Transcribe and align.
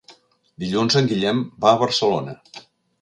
Dilluns 0.63 0.97
en 1.01 1.09
Guillem 1.11 1.43
va 1.67 1.75
a 1.75 1.81
Barcelona. 1.83 2.35